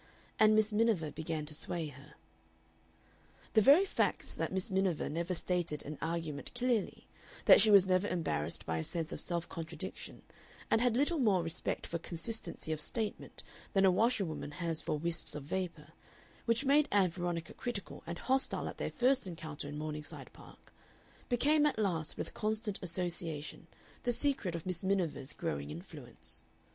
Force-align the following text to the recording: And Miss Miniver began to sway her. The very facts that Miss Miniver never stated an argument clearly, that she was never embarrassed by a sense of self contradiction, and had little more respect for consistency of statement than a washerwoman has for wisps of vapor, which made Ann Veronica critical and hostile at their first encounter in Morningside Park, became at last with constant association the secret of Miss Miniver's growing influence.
And 0.39 0.55
Miss 0.55 0.71
Miniver 0.71 1.11
began 1.11 1.45
to 1.45 1.53
sway 1.53 1.89
her. 1.89 2.15
The 3.53 3.61
very 3.61 3.85
facts 3.85 4.33
that 4.33 4.51
Miss 4.51 4.71
Miniver 4.71 5.07
never 5.09 5.35
stated 5.35 5.85
an 5.85 5.99
argument 6.01 6.49
clearly, 6.55 7.05
that 7.45 7.61
she 7.61 7.69
was 7.69 7.85
never 7.85 8.07
embarrassed 8.07 8.65
by 8.65 8.79
a 8.79 8.83
sense 8.83 9.11
of 9.11 9.21
self 9.21 9.47
contradiction, 9.47 10.23
and 10.71 10.81
had 10.81 10.97
little 10.97 11.19
more 11.19 11.43
respect 11.43 11.85
for 11.85 11.99
consistency 11.99 12.71
of 12.71 12.81
statement 12.81 13.43
than 13.73 13.85
a 13.85 13.91
washerwoman 13.91 14.49
has 14.49 14.81
for 14.81 14.97
wisps 14.97 15.35
of 15.35 15.43
vapor, 15.43 15.89
which 16.45 16.65
made 16.65 16.87
Ann 16.91 17.11
Veronica 17.11 17.53
critical 17.53 18.01
and 18.07 18.17
hostile 18.17 18.67
at 18.67 18.79
their 18.79 18.89
first 18.89 19.27
encounter 19.27 19.67
in 19.67 19.77
Morningside 19.77 20.33
Park, 20.33 20.73
became 21.29 21.63
at 21.67 21.77
last 21.77 22.17
with 22.17 22.33
constant 22.33 22.79
association 22.81 23.67
the 24.01 24.11
secret 24.11 24.55
of 24.55 24.65
Miss 24.65 24.83
Miniver's 24.83 25.33
growing 25.33 25.69
influence. 25.69 26.41